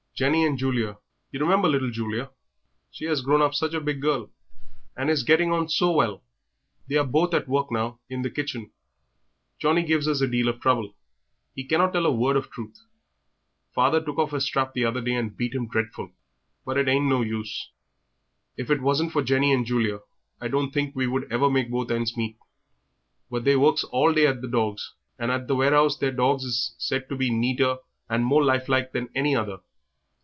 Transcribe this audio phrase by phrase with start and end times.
[0.13, 0.99] Jenny and Julia
[1.31, 2.29] you remember little Julia;
[2.91, 4.29] she 'as grown up such a big girl,
[4.95, 6.21] and is getting on so well
[6.87, 8.69] they are both at work now in the kitchen.
[9.57, 10.93] Johnnie gives us a deal of trouble;
[11.55, 12.81] he cannot tell a word of truth;
[13.73, 16.11] father took off his strap the other day and beat him dreadful,
[16.65, 17.71] but it ain't no use.
[18.55, 20.01] If it wasn't for Jenny and Julia
[20.39, 22.37] I don't think we should ever make both ends meet;
[23.31, 26.75] but they works all day at the dogs, and at the warehouse their dogs is
[26.77, 27.77] said to be neater
[28.07, 29.61] and more lifelike than any other.